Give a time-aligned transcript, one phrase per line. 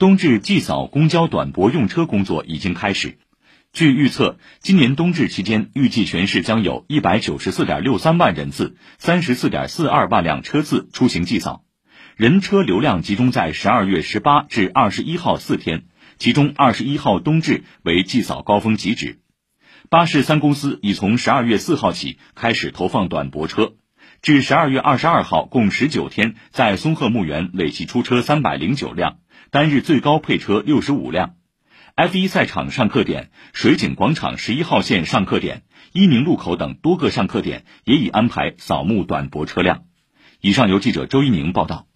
[0.00, 3.18] 冬至祭扫公交短驳用车工作已经开始。
[3.70, 11.64] 据预测，今年冬至期间，预计全市将有一百九十四点六三万人次、三十四点四二万辆车次出行祭扫，
[12.16, 15.84] 人车流量集中在十二月十八至二十一号四天，
[16.16, 19.18] 其中二十一号冬至为祭扫高峰极值。
[19.90, 23.74] 巴士三公司已从十二月四号起开始投放短驳车。
[24.22, 29.16] 至十二月二十二号，共十九天，在松鹤墓园累计出车三百零九辆，
[29.50, 31.36] 单日最高配车六十五辆。
[31.94, 39.84] F 一赛场上课点、水景广场十一号线上课点、一宁路口等多个上课点也已安排扫墓短驳车辆。
[40.42, 41.86] 以上由记者周一宁报道。